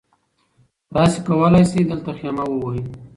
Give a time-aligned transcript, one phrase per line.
[0.93, 2.81] تاسي کولای شئ دلته خیمه ووهئ.